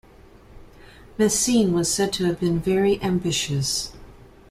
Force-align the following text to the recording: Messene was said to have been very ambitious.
Messene 1.19 1.73
was 1.73 1.93
said 1.93 2.11
to 2.13 2.25
have 2.25 2.39
been 2.39 2.59
very 2.59 2.99
ambitious. 3.03 3.91